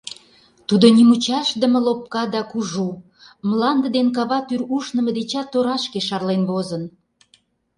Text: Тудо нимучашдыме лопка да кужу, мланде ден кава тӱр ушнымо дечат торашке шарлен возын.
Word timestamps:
Тудо 0.67 0.85
нимучашдыме 0.97 1.79
лопка 1.85 2.23
да 2.33 2.41
кужу, 2.51 2.89
мланде 3.49 3.87
ден 3.95 4.07
кава 4.15 4.39
тӱр 4.47 4.61
ушнымо 4.75 5.11
дечат 5.17 5.47
торашке 5.53 5.99
шарлен 6.07 6.41
возын. 6.49 6.83